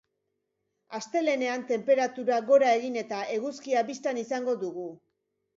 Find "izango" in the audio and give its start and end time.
4.23-4.57